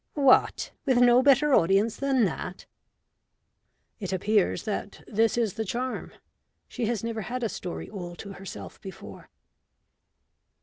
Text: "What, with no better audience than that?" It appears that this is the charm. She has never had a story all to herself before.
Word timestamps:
"What, 0.15 0.71
with 0.83 0.97
no 0.97 1.21
better 1.21 1.53
audience 1.53 1.97
than 1.97 2.25
that?" 2.25 2.65
It 3.99 4.11
appears 4.11 4.63
that 4.63 5.03
this 5.05 5.37
is 5.37 5.53
the 5.53 5.63
charm. 5.63 6.11
She 6.67 6.87
has 6.87 7.03
never 7.03 7.21
had 7.21 7.43
a 7.43 7.49
story 7.49 7.87
all 7.87 8.15
to 8.15 8.33
herself 8.33 8.81
before. 8.81 9.29